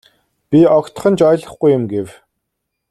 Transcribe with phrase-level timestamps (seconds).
[0.49, 2.07] Би огтхон ч ойлгохгүй юм гэв.